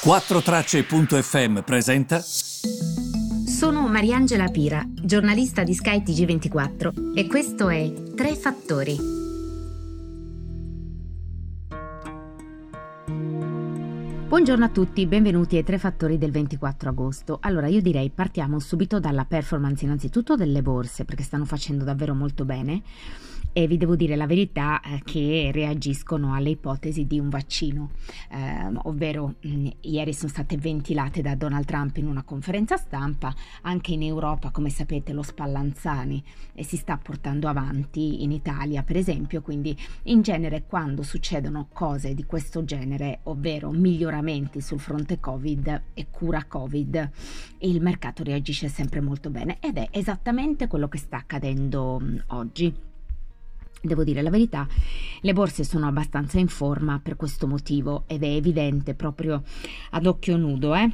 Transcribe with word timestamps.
4Tracce.fm 0.00 1.62
presenta. 1.62 2.20
Sono 2.20 3.88
Mariangela 3.88 4.46
Pira, 4.46 4.86
giornalista 4.88 5.64
di 5.64 5.74
Sky 5.74 6.02
TG24 6.04 7.16
e 7.16 7.26
questo 7.26 7.68
è 7.68 7.92
Tre 8.14 8.36
Fattori. 8.36 8.96
Buongiorno 14.28 14.64
a 14.64 14.68
tutti, 14.68 15.04
benvenuti 15.06 15.56
ai 15.56 15.64
Tre 15.64 15.78
Fattori 15.78 16.16
del 16.16 16.30
24 16.30 16.90
agosto. 16.90 17.38
Allora 17.40 17.66
io 17.66 17.82
direi 17.82 18.10
partiamo 18.10 18.60
subito 18.60 19.00
dalla 19.00 19.24
performance 19.24 19.84
innanzitutto 19.84 20.36
delle 20.36 20.62
borse 20.62 21.04
perché 21.04 21.24
stanno 21.24 21.44
facendo 21.44 21.82
davvero 21.82 22.14
molto 22.14 22.44
bene 22.44 22.82
e 23.52 23.66
vi 23.66 23.76
devo 23.76 23.96
dire 23.96 24.16
la 24.16 24.26
verità 24.26 24.80
eh, 24.80 25.00
che 25.04 25.50
reagiscono 25.52 26.34
alle 26.34 26.50
ipotesi 26.50 27.06
di 27.06 27.18
un 27.18 27.28
vaccino, 27.28 27.90
eh, 28.30 28.70
ovvero 28.84 29.34
mh, 29.40 29.48
mm, 29.48 29.66
ieri 29.82 30.12
sono 30.12 30.30
state 30.30 30.56
ventilate 30.56 31.22
da 31.22 31.34
Donald 31.34 31.64
Trump 31.64 31.96
in 31.96 32.06
una 32.06 32.22
conferenza 32.22 32.76
stampa, 32.76 33.34
anche 33.62 33.92
in 33.92 34.02
Europa 34.02 34.50
come 34.50 34.70
sapete 34.70 35.12
lo 35.12 35.22
Spallanzani 35.22 36.22
e 36.54 36.64
si 36.64 36.76
sta 36.76 36.96
portando 36.96 37.48
avanti 37.48 38.22
in 38.22 38.32
Italia 38.32 38.82
per 38.82 38.96
esempio, 38.96 39.42
quindi 39.42 39.76
in 40.04 40.22
genere 40.22 40.64
quando 40.66 41.02
succedono 41.02 41.68
cose 41.72 42.14
di 42.14 42.24
questo 42.24 42.64
genere, 42.64 43.20
ovvero 43.24 43.70
miglioramenti 43.70 44.60
sul 44.60 44.80
fronte 44.80 45.20
Covid 45.20 45.82
e 45.94 46.06
cura 46.10 46.44
Covid, 46.44 47.10
il 47.58 47.80
mercato 47.80 48.22
reagisce 48.22 48.68
sempre 48.68 49.00
molto 49.00 49.30
bene. 49.30 49.58
Ed 49.60 49.76
è 49.76 49.88
esattamente 49.90 50.66
quello 50.66 50.88
che 50.88 50.98
sta 50.98 51.16
accadendo 51.16 51.98
mh, 51.98 52.04
mm, 52.04 52.18
oggi. 52.28 52.74
Devo 53.80 54.04
dire 54.04 54.22
la 54.22 54.30
verità, 54.30 54.66
le 55.20 55.32
borse 55.32 55.64
sono 55.64 55.86
abbastanza 55.86 56.38
in 56.38 56.48
forma 56.48 57.00
per 57.02 57.16
questo 57.16 57.46
motivo 57.46 58.04
ed 58.06 58.22
è 58.22 58.28
evidente 58.28 58.94
proprio 58.94 59.42
ad 59.90 60.06
occhio 60.06 60.36
nudo, 60.36 60.74
eh? 60.74 60.90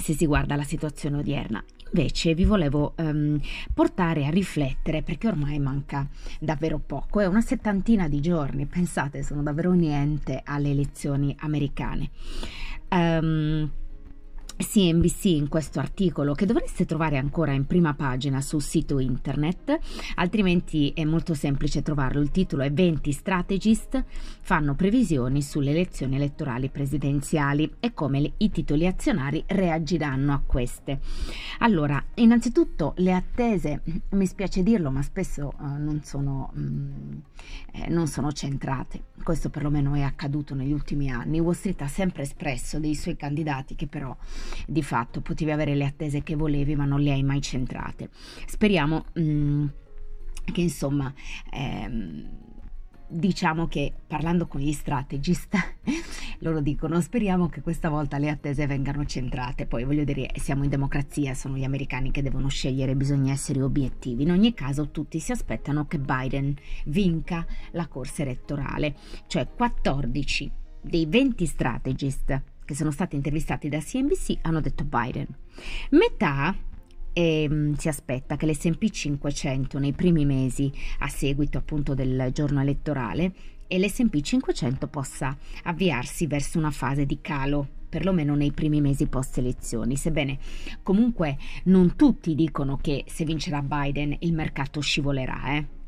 se 0.00 0.14
si 0.14 0.26
guarda 0.26 0.56
la 0.56 0.64
situazione 0.64 1.18
odierna. 1.18 1.62
Invece 1.92 2.34
vi 2.34 2.44
volevo 2.44 2.94
um, 2.98 3.40
portare 3.74 4.24
a 4.24 4.30
riflettere 4.30 5.02
perché 5.02 5.26
ormai 5.26 5.58
manca 5.58 6.06
davvero 6.38 6.78
poco, 6.78 7.20
è 7.20 7.26
una 7.26 7.40
settantina 7.40 8.08
di 8.08 8.20
giorni, 8.20 8.66
pensate, 8.66 9.22
sono 9.24 9.42
davvero 9.42 9.72
niente 9.72 10.40
alle 10.44 10.70
elezioni 10.70 11.34
americane. 11.40 12.10
Um, 12.90 13.70
CNBC 14.60 15.24
in 15.24 15.48
questo 15.48 15.78
articolo 15.80 16.34
che 16.34 16.46
dovreste 16.46 16.84
trovare 16.84 17.16
ancora 17.16 17.52
in 17.52 17.66
prima 17.66 17.94
pagina 17.94 18.40
sul 18.40 18.62
sito 18.62 18.98
internet, 18.98 19.78
altrimenti 20.16 20.92
è 20.94 21.04
molto 21.04 21.34
semplice 21.34 21.82
trovarlo. 21.82 22.20
Il 22.20 22.30
titolo 22.30 22.62
è 22.62 22.72
20 22.72 23.12
strategist 23.12 24.04
fanno 24.42 24.74
previsioni 24.74 25.42
sulle 25.42 25.70
elezioni 25.70 26.16
elettorali 26.16 26.68
presidenziali 26.68 27.72
e 27.80 27.94
come 27.94 28.32
i 28.36 28.50
titoli 28.50 28.86
azionari 28.86 29.42
reagiranno 29.46 30.32
a 30.32 30.42
queste. 30.44 31.00
Allora, 31.58 32.02
innanzitutto 32.14 32.94
le 32.96 33.12
attese, 33.12 33.82
mi 34.10 34.26
spiace 34.26 34.62
dirlo, 34.62 34.90
ma 34.90 35.02
spesso 35.02 35.52
uh, 35.58 35.66
non, 35.78 36.00
sono, 36.02 36.52
mm, 36.58 37.12
eh, 37.72 37.88
non 37.88 38.06
sono 38.08 38.32
centrate. 38.32 39.04
Questo 39.22 39.50
perlomeno 39.50 39.94
è 39.94 40.02
accaduto 40.02 40.54
negli 40.54 40.72
ultimi 40.72 41.10
anni. 41.10 41.38
Wall 41.40 41.54
Street 41.54 41.80
ha 41.82 41.88
sempre 41.88 42.22
espresso 42.22 42.78
dei 42.78 42.94
suoi 42.94 43.16
candidati 43.16 43.74
che 43.74 43.86
però 43.86 44.16
di 44.66 44.82
fatto 44.82 45.20
potevi 45.20 45.50
avere 45.50 45.74
le 45.74 45.84
attese 45.84 46.22
che 46.22 46.36
volevi 46.36 46.76
ma 46.76 46.84
non 46.84 47.00
le 47.00 47.12
hai 47.12 47.22
mai 47.22 47.40
centrate. 47.40 48.10
Speriamo 48.46 49.06
mh, 49.14 49.22
mm, 49.22 49.66
che 50.52 50.60
insomma... 50.60 51.12
Ehm, 51.52 52.48
diciamo 53.10 53.66
che 53.66 53.92
parlando 54.06 54.46
con 54.46 54.60
gli 54.60 54.72
strategist 54.72 55.56
loro 56.40 56.60
dicono 56.60 57.00
speriamo 57.00 57.48
che 57.48 57.60
questa 57.60 57.88
volta 57.88 58.18
le 58.18 58.30
attese 58.30 58.66
vengano 58.66 59.04
centrate. 59.04 59.66
Poi 59.66 59.84
voglio 59.84 60.04
dire 60.04 60.30
siamo 60.36 60.62
in 60.62 60.70
democrazia 60.70 61.34
sono 61.34 61.56
gli 61.56 61.64
americani 61.64 62.12
che 62.12 62.22
devono 62.22 62.48
scegliere 62.48 62.94
bisogna 62.94 63.32
essere 63.32 63.60
obiettivi. 63.62 64.22
In 64.22 64.30
ogni 64.30 64.54
caso 64.54 64.90
tutti 64.90 65.18
si 65.18 65.32
aspettano 65.32 65.86
che 65.86 65.98
Biden 65.98 66.54
vinca 66.86 67.44
la 67.72 67.88
corsa 67.88 68.22
elettorale. 68.22 68.94
Cioè 69.26 69.48
14 69.48 70.50
dei 70.82 71.06
20 71.06 71.46
strategist 71.46 72.42
che 72.70 72.76
sono 72.76 72.92
stati 72.92 73.16
intervistati 73.16 73.68
da 73.68 73.80
CNBC 73.80 74.38
hanno 74.42 74.60
detto 74.60 74.84
Biden. 74.84 75.26
Metà 75.90 76.56
e 77.12 77.72
si 77.76 77.88
aspetta 77.88 78.36
che 78.36 78.46
l'SP 78.46 78.88
500 78.88 79.80
nei 79.80 79.92
primi 79.92 80.24
mesi 80.24 80.70
a 81.00 81.08
seguito 81.08 81.58
appunto 81.58 81.94
del 81.94 82.30
giorno 82.32 82.60
elettorale 82.60 83.32
e 83.66 83.76
l'SP 83.80 84.20
500 84.20 84.86
possa 84.86 85.36
avviarsi 85.64 86.28
verso 86.28 86.58
una 86.58 86.70
fase 86.70 87.06
di 87.06 87.18
calo 87.20 87.66
perlomeno 87.88 88.36
nei 88.36 88.52
primi 88.52 88.80
mesi 88.80 89.08
post 89.08 89.38
elezioni, 89.38 89.96
sebbene 89.96 90.38
comunque 90.84 91.38
non 91.64 91.96
tutti 91.96 92.36
dicono 92.36 92.76
che 92.76 93.04
se 93.08 93.24
vincerà 93.24 93.62
Biden 93.62 94.14
il 94.20 94.32
mercato 94.32 94.80
scivolerà, 94.80 95.56
eh. 95.56 95.79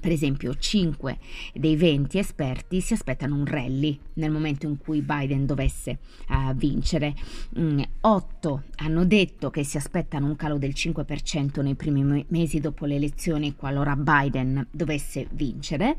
Per 0.00 0.12
esempio, 0.12 0.54
5 0.54 1.18
dei 1.54 1.76
20 1.76 2.18
esperti 2.18 2.80
si 2.80 2.92
aspettano 2.92 3.34
un 3.34 3.44
rally 3.46 3.98
nel 4.14 4.30
momento 4.30 4.66
in 4.66 4.78
cui 4.78 5.02
Biden 5.02 5.44
dovesse 5.44 5.98
uh, 6.28 6.54
vincere. 6.54 7.14
Mm, 7.58 7.80
8 8.00 8.62
hanno 8.76 9.04
detto 9.04 9.50
che 9.50 9.64
si 9.64 9.76
aspettano 9.76 10.26
un 10.26 10.36
calo 10.36 10.56
del 10.58 10.72
5% 10.74 11.62
nei 11.62 11.74
primi 11.74 12.24
mesi 12.28 12.60
dopo 12.60 12.84
le 12.84 12.94
elezioni 12.94 13.56
qualora 13.56 13.96
Biden 13.96 14.66
dovesse 14.70 15.26
vincere 15.32 15.96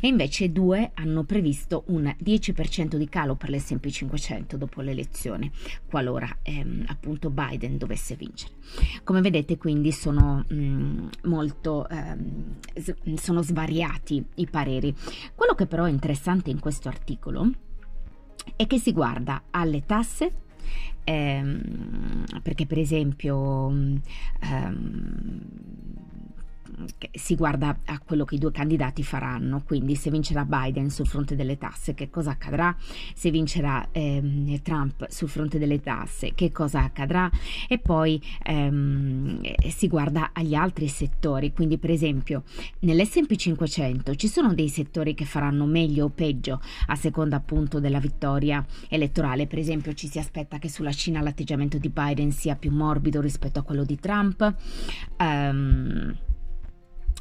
e 0.00 0.06
invece 0.06 0.52
2 0.52 0.92
hanno 0.94 1.24
previsto 1.24 1.84
un 1.88 2.14
10% 2.22 2.96
di 2.96 3.08
calo 3.08 3.34
per 3.34 3.50
l'S&P 3.50 3.88
500 3.88 4.56
dopo 4.56 4.80
l'elezione 4.80 5.50
qualora 5.86 6.38
ehm, 6.42 6.84
appunto 6.86 7.30
Biden 7.30 7.78
dovesse 7.78 8.14
vincere. 8.14 8.52
Come 9.02 9.20
vedete 9.20 9.56
quindi 9.58 9.90
sono 9.90 10.44
mm, 10.52 11.08
molto 11.24 11.88
ehm, 11.88 12.58
sono 13.16 13.29
sono 13.30 13.42
svariati 13.42 14.24
i 14.36 14.48
pareri. 14.50 14.92
Quello 15.36 15.54
che 15.54 15.66
però 15.66 15.84
è 15.84 15.90
interessante 15.90 16.50
in 16.50 16.58
questo 16.58 16.88
articolo 16.88 17.48
è 18.56 18.66
che 18.66 18.78
si 18.78 18.92
guarda 18.92 19.44
alle 19.50 19.84
tasse 19.86 20.32
ehm, 21.04 22.24
perché 22.42 22.66
per 22.66 22.78
esempio 22.78 23.68
ehm, 23.68 25.42
si 27.12 27.34
guarda 27.34 27.76
a 27.86 27.98
quello 27.98 28.24
che 28.24 28.36
i 28.36 28.38
due 28.38 28.52
candidati 28.52 29.02
faranno, 29.02 29.62
quindi 29.64 29.94
se 29.94 30.10
vincerà 30.10 30.44
Biden 30.44 30.90
sul 30.90 31.06
fronte 31.06 31.36
delle 31.36 31.58
tasse, 31.58 31.94
che 31.94 32.10
cosa 32.10 32.30
accadrà? 32.30 32.74
Se 33.14 33.30
vincerà 33.30 33.88
ehm, 33.92 34.60
Trump 34.62 35.06
sul 35.08 35.28
fronte 35.28 35.58
delle 35.58 35.80
tasse, 35.80 36.32
che 36.34 36.50
cosa 36.52 36.82
accadrà? 36.82 37.30
E 37.68 37.78
poi 37.78 38.20
ehm, 38.42 39.40
si 39.68 39.88
guarda 39.88 40.30
agli 40.32 40.54
altri 40.54 40.88
settori, 40.88 41.52
quindi 41.52 41.78
per 41.78 41.90
esempio 41.90 42.44
nell'S&P 42.80 43.34
500 43.34 44.14
ci 44.14 44.28
sono 44.28 44.54
dei 44.54 44.68
settori 44.68 45.14
che 45.14 45.24
faranno 45.24 45.66
meglio 45.66 46.06
o 46.06 46.08
peggio 46.08 46.60
a 46.86 46.94
seconda 46.94 47.36
appunto 47.36 47.80
della 47.80 48.00
vittoria 48.00 48.64
elettorale, 48.88 49.46
per 49.46 49.58
esempio 49.58 49.92
ci 49.94 50.08
si 50.08 50.18
aspetta 50.18 50.58
che 50.58 50.68
sulla 50.68 50.92
Cina 50.92 51.20
l'atteggiamento 51.20 51.78
di 51.78 51.88
Biden 51.88 52.32
sia 52.32 52.56
più 52.56 52.70
morbido 52.70 53.20
rispetto 53.20 53.58
a 53.58 53.62
quello 53.62 53.84
di 53.84 53.98
Trump. 53.98 54.54
Um, 55.18 56.16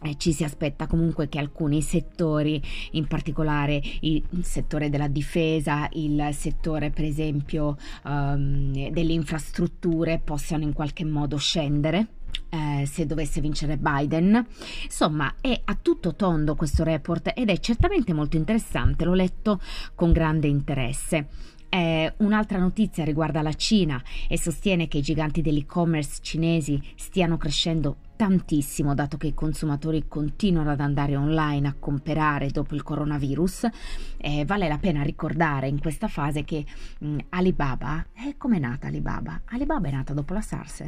eh, 0.02 0.16
ci 0.18 0.34
si 0.34 0.44
aspetta 0.44 0.88
comunque 0.88 1.28
che 1.30 1.40
alcuni 1.40 1.82
settori, 1.82 2.62
in 2.92 3.08
particolare 3.08 3.82
il 4.02 4.24
settore 4.42 4.90
della 4.90 5.08
difesa, 5.08 5.88
il 5.94 6.30
settore 6.32 6.90
per 6.90 7.06
esempio 7.06 7.78
um, 8.04 8.90
delle 8.90 9.14
infrastrutture, 9.14 10.22
possano 10.24 10.64
in 10.64 10.74
qualche 10.74 11.06
modo 11.06 11.38
scendere. 11.38 12.08
Eh, 12.52 12.88
se 12.88 13.06
dovesse 13.06 13.42
vincere 13.42 13.78
Biden. 13.78 14.44
Insomma, 14.84 15.36
è 15.40 15.62
a 15.66 15.78
tutto 15.80 16.16
tondo 16.16 16.56
questo 16.56 16.84
report 16.84 17.32
ed 17.36 17.50
è 17.50 17.60
certamente 17.60 18.12
molto 18.12 18.38
interessante, 18.38 19.06
l'ho 19.06 19.14
letto 19.14 19.62
con 19.94 20.12
grande 20.12 20.48
interesse. 20.48 21.28
Eh, 21.70 22.12
un'altra 22.18 22.58
notizia 22.58 23.04
riguarda 23.04 23.44
la 23.44 23.54
Cina 23.54 24.02
e 24.28 24.40
sostiene 24.40 24.88
che 24.88 24.98
i 24.98 25.04
giganti 25.04 25.42
dell'e-commerce 25.42 26.20
cinesi 26.22 26.82
stiano 26.96 27.38
crescendo 27.38 27.98
tantissimo 28.20 28.94
dato 28.94 29.16
che 29.16 29.28
i 29.28 29.34
consumatori 29.34 30.10
continuano 30.10 30.72
ad 30.72 30.82
andare 30.82 31.16
online 31.16 31.70
a 31.70 31.76
comprare 31.80 32.50
dopo 32.50 32.76
il 32.76 32.84
coronavirus. 32.84 33.70
Eh, 34.18 34.44
vale 34.44 34.68
la 34.68 34.78
pena 34.78 35.04
ricordare 35.04 35.70
in 35.70 35.80
questa 35.80 36.10
fase 36.10 36.44
che 36.44 36.66
mh, 37.00 37.08
mm, 37.08 37.18
Alibaba, 37.30 38.06
eh, 38.14 38.36
come 38.36 38.58
è 38.58 38.60
nata 38.60 38.88
Alibaba? 38.88 39.40
Alibaba 39.46 39.88
è 39.88 39.92
nata 39.92 40.12
dopo 40.12 40.34
la 40.34 40.42
SARS. 40.42 40.84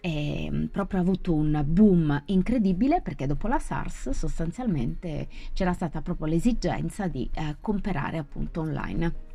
E, 0.00 0.48
mm, 0.50 0.64
proprio 0.64 0.98
avuto 0.98 1.32
un 1.32 1.62
boom 1.64 2.20
incredibile 2.26 3.02
perché 3.02 3.28
dopo 3.28 3.46
la 3.46 3.60
SARS 3.60 4.10
sostanzialmente 4.10 5.28
c'era 5.52 5.74
stata 5.74 6.02
proprio 6.02 6.26
l'esigenza 6.26 7.06
di 7.06 7.30
eh, 7.34 7.54
comprare 7.60 8.18
appunto 8.18 8.62
online 8.62 9.25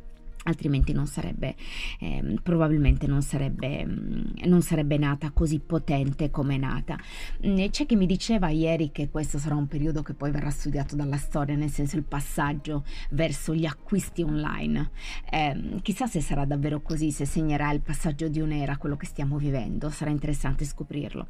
altrimenti 0.44 0.92
non 0.92 1.06
sarebbe, 1.06 1.54
eh, 2.00 2.36
probabilmente 2.42 3.06
non 3.06 3.22
sarebbe, 3.22 3.84
mm, 3.84 4.22
non 4.44 4.62
sarebbe, 4.62 4.98
nata 4.98 5.30
così 5.30 5.58
potente 5.58 6.30
come 6.30 6.56
è 6.56 6.58
nata. 6.58 6.98
Mm, 7.46 7.66
c'è 7.70 7.86
chi 7.86 7.96
mi 7.96 8.06
diceva 8.06 8.48
ieri 8.48 8.90
che 8.92 9.08
questo 9.08 9.38
sarà 9.38 9.54
un 9.54 9.66
periodo 9.66 10.02
che 10.02 10.14
poi 10.14 10.30
verrà 10.30 10.50
studiato 10.50 10.96
dalla 10.96 11.16
storia, 11.16 11.54
nel 11.54 11.70
senso 11.70 11.96
il 11.96 12.04
passaggio 12.04 12.84
verso 13.10 13.54
gli 13.54 13.64
acquisti 13.64 14.22
online. 14.22 14.90
Eh, 15.30 15.80
chissà 15.82 16.06
se 16.06 16.20
sarà 16.20 16.44
davvero 16.44 16.80
così, 16.80 17.10
se 17.10 17.24
segnerà 17.24 17.70
il 17.72 17.80
passaggio 17.80 18.28
di 18.28 18.40
un'era, 18.40 18.76
quello 18.76 18.96
che 18.96 19.06
stiamo 19.06 19.38
vivendo, 19.38 19.90
sarà 19.90 20.10
interessante 20.10 20.64
scoprirlo. 20.64 21.26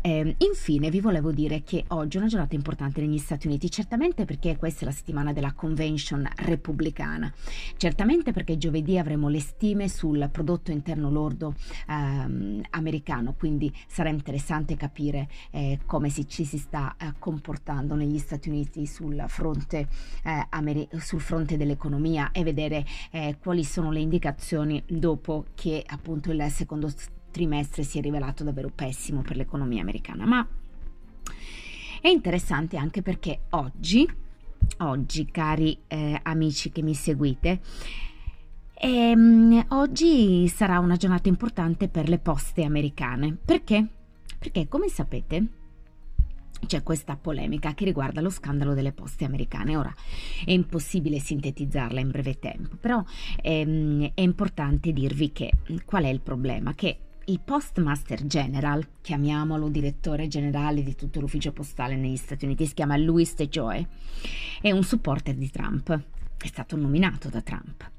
Eh, 0.00 0.34
infine 0.38 0.90
vi 0.90 1.00
volevo 1.00 1.32
dire 1.32 1.62
che 1.62 1.84
oggi 1.88 2.16
è 2.16 2.20
una 2.20 2.28
giornata 2.28 2.54
importante 2.54 3.00
negli 3.00 3.18
Stati 3.18 3.46
Uniti, 3.46 3.70
certamente 3.70 4.24
perché 4.24 4.56
questa 4.56 4.82
è 4.82 4.84
la 4.84 4.92
settimana 4.92 5.32
della 5.32 5.52
convention 5.52 6.28
repubblicana, 6.36 7.32
certamente 7.76 8.32
perché 8.32 8.45
perché 8.46 8.58
giovedì 8.58 8.96
avremo 8.96 9.28
le 9.28 9.40
stime 9.40 9.88
sul 9.88 10.28
prodotto 10.30 10.70
interno 10.70 11.10
lordo 11.10 11.56
ehm, 11.88 12.62
americano, 12.70 13.34
quindi 13.36 13.74
sarà 13.88 14.08
interessante 14.08 14.76
capire 14.76 15.28
eh, 15.50 15.80
come 15.84 16.10
si, 16.10 16.28
ci 16.28 16.44
si 16.44 16.56
sta 16.56 16.94
eh, 16.96 17.14
comportando 17.18 17.96
negli 17.96 18.18
Stati 18.18 18.48
Uniti 18.48 18.86
sul 18.86 19.24
fronte, 19.26 19.88
eh, 20.22 20.46
ameri- 20.50 20.88
sul 20.98 21.20
fronte 21.20 21.56
dell'economia 21.56 22.30
e 22.30 22.44
vedere 22.44 22.86
eh, 23.10 23.36
quali 23.40 23.64
sono 23.64 23.90
le 23.90 23.98
indicazioni 23.98 24.80
dopo 24.86 25.46
che 25.56 25.82
appunto 25.84 26.30
il 26.30 26.46
secondo 26.48 26.88
trimestre 27.32 27.82
si 27.82 27.98
è 27.98 28.00
rivelato 28.00 28.44
davvero 28.44 28.70
pessimo 28.72 29.22
per 29.22 29.36
l'economia 29.36 29.82
americana. 29.82 30.24
Ma 30.24 30.46
è 32.00 32.08
interessante 32.08 32.76
anche 32.76 33.02
perché 33.02 33.40
oggi, 33.50 34.08
oggi 34.78 35.26
cari 35.32 35.76
eh, 35.88 36.20
amici 36.22 36.70
che 36.70 36.82
mi 36.82 36.94
seguite, 36.94 37.60
e, 38.78 39.12
um, 39.14 39.64
oggi 39.70 40.48
sarà 40.48 40.78
una 40.78 40.96
giornata 40.96 41.28
importante 41.28 41.88
per 41.88 42.08
le 42.08 42.18
poste 42.18 42.62
americane. 42.62 43.36
Perché? 43.42 43.86
Perché, 44.38 44.68
come 44.68 44.88
sapete, 44.88 45.46
c'è 46.66 46.82
questa 46.82 47.16
polemica 47.16 47.72
che 47.72 47.86
riguarda 47.86 48.20
lo 48.20 48.28
scandalo 48.28 48.74
delle 48.74 48.92
poste 48.92 49.24
americane. 49.24 49.76
Ora 49.76 49.94
è 50.44 50.50
impossibile 50.50 51.18
sintetizzarla 51.18 52.00
in 52.00 52.10
breve 52.10 52.38
tempo, 52.38 52.76
però 52.76 53.02
ehm, 53.40 54.10
è 54.12 54.20
importante 54.20 54.92
dirvi 54.92 55.32
che 55.32 55.52
qual 55.86 56.04
è 56.04 56.08
il 56.08 56.20
problema? 56.20 56.74
Che 56.74 56.98
il 57.28 57.40
Postmaster 57.40 58.26
General, 58.26 58.86
chiamiamolo 59.00 59.68
direttore 59.68 60.28
generale 60.28 60.82
di 60.82 60.94
tutto 60.94 61.20
l'ufficio 61.20 61.52
postale 61.52 61.96
negli 61.96 62.16
Stati 62.16 62.44
Uniti, 62.44 62.66
si 62.66 62.74
chiama 62.74 62.96
Louis 62.96 63.34
DeJoy, 63.34 63.86
è 64.60 64.70
un 64.70 64.84
supporter 64.84 65.34
di 65.34 65.50
Trump, 65.50 65.98
è 66.36 66.46
stato 66.46 66.76
nominato 66.76 67.28
da 67.28 67.40
Trump 67.40 67.94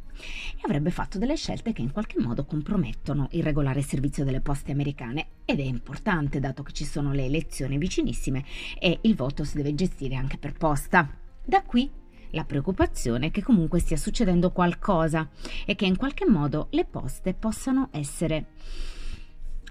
e 0.56 0.60
avrebbe 0.64 0.92
fatto 0.92 1.18
delle 1.18 1.36
scelte 1.36 1.74
che 1.74 1.82
in 1.82 1.92
qualche 1.92 2.20
modo 2.20 2.46
compromettono 2.46 3.28
il 3.32 3.44
regolare 3.44 3.82
servizio 3.82 4.24
delle 4.24 4.42
poste 4.42 4.72
americane 4.72 5.28
ed 5.46 5.60
è 5.60 5.64
importante 5.64 6.40
dato 6.40 6.64
che 6.64 6.74
ci 6.74 6.86
sono 6.86 7.12
le 7.14 7.26
elezioni 7.26 7.78
vicinissime 7.78 8.44
e 8.80 9.00
il 9.02 9.16
voto 9.16 9.44
si 9.44 9.58
deve 9.58 9.74
gestire 9.76 10.16
anche 10.16 10.38
per 10.38 10.54
posta. 10.54 11.10
Da 11.44 11.64
qui 11.64 11.90
la 12.32 12.44
preoccupazione 12.44 13.32
che 13.32 13.42
comunque 13.42 13.80
stia 13.80 13.98
succedendo 13.98 14.52
qualcosa 14.52 15.30
e 15.66 15.76
che 15.76 15.86
in 15.86 15.96
qualche 15.96 16.26
modo 16.26 16.68
le 16.72 16.86
poste 16.86 17.34
possano 17.34 17.90
essere, 17.92 18.48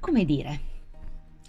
come 0.01 0.25
dire, 0.25 0.61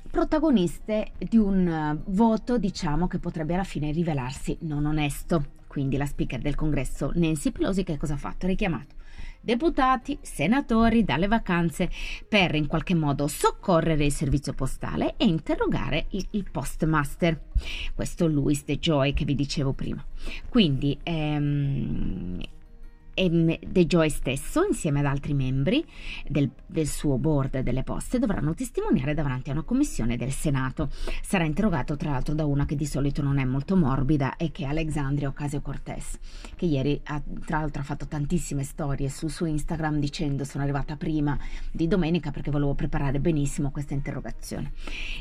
protagoniste 0.10 1.12
di 1.18 1.38
un 1.38 2.02
voto, 2.08 2.58
diciamo, 2.58 3.08
che 3.08 3.20
potrebbe 3.20 3.54
alla 3.54 3.64
fine 3.64 3.92
rivelarsi 3.92 4.58
non 4.62 4.86
onesto. 4.86 5.57
Quindi 5.78 5.98
la 5.98 6.08
speaker 6.08 6.40
del 6.40 6.56
congresso 6.56 7.12
Nancy 7.14 7.52
Pelosi 7.52 7.84
che 7.84 7.98
cosa 7.98 8.16
ha 8.16 8.18
fatto? 8.18 8.48
Ha 8.48 8.50
richiamato 8.50 8.96
deputati, 9.40 10.18
senatori 10.22 11.04
dalle 11.04 11.28
vacanze 11.28 11.90
per 12.28 12.56
in 12.56 12.66
qualche 12.66 12.96
modo 12.96 13.28
soccorrere 13.28 14.06
il 14.06 14.12
servizio 14.12 14.54
postale 14.54 15.14
e 15.18 15.26
interrogare 15.26 16.08
il, 16.10 16.26
il 16.32 16.50
postmaster. 16.50 17.40
Questo 17.94 18.28
Louis 18.28 18.64
De 18.66 18.80
Joy 18.80 19.14
che 19.14 19.24
vi 19.24 19.36
dicevo 19.36 19.74
prima. 19.74 20.04
Quindi 20.50 20.98
ehm, 21.04 22.17
De 23.18 23.88
Joy 23.88 24.12
stesso, 24.12 24.64
insieme 24.64 25.00
ad 25.00 25.08
altri 25.08 25.34
membri 25.34 25.84
del, 26.28 26.52
del, 26.68 26.86
suo 26.86 27.18
board 27.18 27.62
delle 27.62 27.82
poste, 27.82 28.20
dovranno 28.20 28.54
testimoniare 28.54 29.16
davanti 29.16 29.50
a 29.50 29.54
una 29.54 29.64
commissione 29.64 30.18
del 30.18 30.32
Senato. 30.32 30.92
Sarà 31.24 31.44
interrogato 31.44 31.98
tra 31.98 32.12
l'altro 32.12 32.36
da 32.36 32.46
una 32.46 32.66
che 32.66 32.76
di 32.76 32.86
solito 32.86 33.24
non 33.24 33.40
è 33.40 33.44
molto 33.44 33.76
morbida 33.76 34.36
e 34.36 34.52
che 34.52 34.66
è 34.66 34.68
Alexandria 34.68 35.30
Ocasio-Cortez, 35.30 36.20
che 36.56 36.66
ieri 36.68 37.02
ha, 37.06 37.20
tra 37.44 37.58
l'altro 37.58 37.82
ha 37.82 37.86
fatto 37.86 38.08
tantissime 38.08 38.64
storie 38.64 39.10
sul 39.10 39.32
suo 39.32 39.48
Instagram 39.48 39.98
dicendo 39.98 40.44
sono 40.44 40.62
arrivata 40.62 40.96
prima 40.96 41.36
di 41.72 41.88
domenica 41.88 42.30
perché 42.30 42.52
volevo 42.52 42.76
preparare 42.76 43.20
benissimo 43.20 43.72
questa 43.72 43.96
interrogazione. 43.96 44.74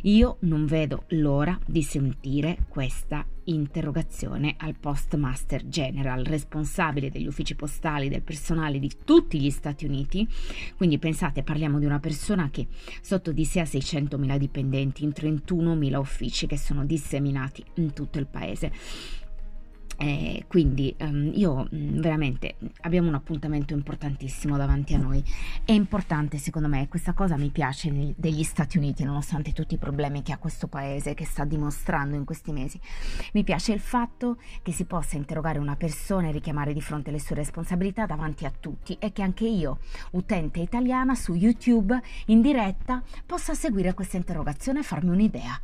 Io 0.03 0.37
non 0.41 0.67
vedo 0.67 1.05
l'ora 1.09 1.59
di 1.65 1.83
sentire 1.83 2.59
questa 2.69 3.25
interrogazione 3.45 4.57
al 4.59 4.75
Postmaster 4.75 5.69
General, 5.69 6.23
responsabile 6.25 7.11
degli 7.11 7.27
uffici 7.27 7.55
postali 7.55 7.85
del 8.09 8.23
personale 8.23 8.79
di 8.79 8.91
tutti 9.05 9.38
gli 9.38 9.50
Stati 9.50 9.85
Uniti. 9.85 10.27
Quindi 10.77 10.99
pensate, 10.99 11.43
parliamo 11.43 11.79
di 11.79 11.85
una 11.85 12.00
persona 12.00 12.50
che 12.50 12.67
sotto 13.00 13.31
di 13.31 13.44
sé 13.44 13.61
ha 13.61 13.65
600.000 13.65 14.37
dipendenti 14.37 15.05
in 15.05 15.12
31.000 15.15 15.97
uffici 15.97 16.47
che 16.47 16.59
sono 16.59 16.85
disseminati 16.85 17.65
in 17.75 17.93
tutto 17.93 18.19
il 18.19 18.27
paese. 18.27 18.73
Eh, 19.99 20.45
quindi 20.47 20.95
um, 21.01 21.31
io 21.33 21.67
mm, 21.75 22.01
veramente 22.01 22.57
abbiamo 22.83 23.09
un 23.09 23.15
appuntamento 23.15 23.73
importantissimo 23.73 24.57
davanti 24.57 24.95
a 24.95 24.99
noi. 24.99 25.23
È 25.65 25.73
importante 25.73 26.37
secondo 26.39 26.69
me, 26.69 26.89
questa 26.89 27.15
cosa 27.15 27.37
mi 27.37 27.51
piace 27.51 27.91
nei, 27.91 28.15
degli 28.17 28.43
Stati 28.43 28.77
Uniti, 28.77 29.05
nonostante 29.05 29.53
tutti 29.53 29.75
i 29.75 29.79
problemi 29.79 30.23
che 30.23 30.33
ha 30.33 30.39
questo 30.39 30.67
paese, 30.67 31.15
che 31.15 31.25
sta 31.25 31.45
dimostrando 31.45 32.17
in 32.17 32.25
questi 32.25 32.53
mesi. 32.53 32.79
Mi 33.33 33.43
piace 33.43 33.73
il 33.73 33.81
fatto 33.81 34.39
che 34.63 34.73
si 34.73 34.85
possa 34.85 35.17
interrogare 35.17 35.59
una 35.59 35.77
persona 35.77 36.29
e 36.29 36.33
richiamare 36.33 36.75
di 36.75 36.83
fronte 36.83 37.11
le 37.11 37.21
sue 37.21 37.37
responsabilità 37.37 38.05
davanti 38.07 38.45
a 38.45 38.53
tutti 38.59 38.97
e 38.99 39.13
che 39.13 39.23
anche 39.23 39.47
io, 39.47 39.79
utente 40.13 40.61
italiana, 40.61 41.15
su 41.15 41.35
YouTube 41.35 42.01
in 42.27 42.43
diretta, 42.43 43.03
possa 43.25 43.55
seguire 43.55 43.95
questa 43.95 44.19
interrogazione 44.19 44.81
e 44.81 44.83
farmi 44.83 45.11
un'idea. 45.11 45.59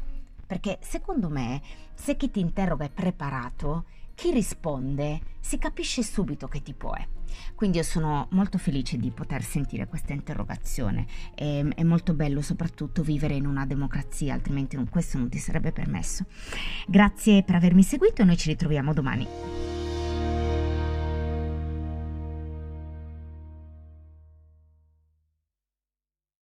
Perché 0.46 0.78
secondo 0.82 1.30
me, 1.30 1.62
se 1.94 2.16
chi 2.16 2.30
ti 2.30 2.40
interroga 2.40 2.84
è 2.84 2.90
preparato, 2.90 3.84
chi 4.14 4.30
risponde 4.30 5.20
si 5.40 5.58
capisce 5.58 6.02
subito 6.02 6.48
che 6.48 6.62
tipo 6.62 6.94
è. 6.94 7.06
Quindi 7.54 7.78
io 7.78 7.82
sono 7.84 8.28
molto 8.32 8.58
felice 8.58 8.96
di 8.98 9.10
poter 9.10 9.42
sentire 9.42 9.86
questa 9.86 10.12
interrogazione. 10.12 11.06
È, 11.34 11.64
è 11.64 11.82
molto 11.82 12.14
bello 12.14 12.40
soprattutto 12.40 13.02
vivere 13.02 13.34
in 13.34 13.46
una 13.46 13.66
democrazia, 13.66 14.34
altrimenti 14.34 14.76
questo 14.88 15.18
non 15.18 15.28
ti 15.28 15.38
sarebbe 15.38 15.72
permesso. 15.72 16.26
Grazie 16.86 17.42
per 17.42 17.56
avermi 17.56 17.82
seguito 17.82 18.22
e 18.22 18.24
noi 18.24 18.36
ci 18.36 18.48
ritroviamo 18.48 18.92
domani. 18.92 19.71